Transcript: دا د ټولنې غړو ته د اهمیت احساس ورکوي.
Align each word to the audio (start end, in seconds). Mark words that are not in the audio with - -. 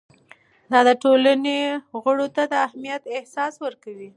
دا 0.71 0.79
د 0.87 0.89
ټولنې 1.03 1.57
غړو 2.03 2.27
ته 2.35 2.43
د 2.51 2.53
اهمیت 2.67 3.03
احساس 3.15 3.53
ورکوي. 3.65 4.09